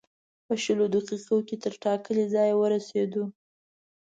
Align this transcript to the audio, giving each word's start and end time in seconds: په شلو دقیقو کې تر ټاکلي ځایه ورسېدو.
په 0.45 0.53
شلو 0.63 0.85
دقیقو 0.95 1.37
کې 1.47 1.55
تر 1.63 1.73
ټاکلي 1.83 2.25
ځایه 2.33 2.55
ورسېدو. 2.57 3.23